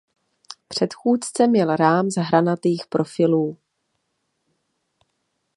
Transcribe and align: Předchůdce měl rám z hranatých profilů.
Předchůdce 0.67 1.47
měl 1.47 1.75
rám 1.75 2.09
z 2.09 2.21
hranatých 2.21 2.87
profilů. 2.87 3.57